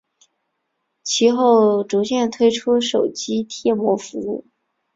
[1.03, 4.47] 其后逐渐推出手机贴膜服务。